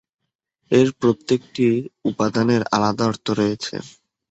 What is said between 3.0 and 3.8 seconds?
অর্থ রয়েছে।